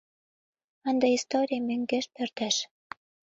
[0.89, 2.55] Ынде историй мӧҥгеш пӧрдеш...